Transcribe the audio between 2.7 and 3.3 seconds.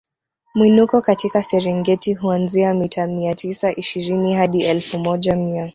mita